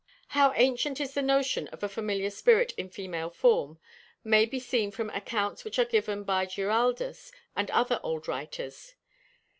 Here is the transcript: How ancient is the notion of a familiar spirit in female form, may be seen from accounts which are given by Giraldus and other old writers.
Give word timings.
How 0.29 0.51
ancient 0.55 0.99
is 0.99 1.13
the 1.13 1.21
notion 1.21 1.67
of 1.67 1.83
a 1.83 1.87
familiar 1.87 2.31
spirit 2.31 2.71
in 2.75 2.89
female 2.89 3.29
form, 3.29 3.77
may 4.23 4.47
be 4.47 4.59
seen 4.59 4.89
from 4.89 5.11
accounts 5.11 5.63
which 5.63 5.77
are 5.77 5.85
given 5.85 6.23
by 6.23 6.47
Giraldus 6.47 7.31
and 7.55 7.69
other 7.69 7.99
old 8.01 8.27
writers. 8.27 8.95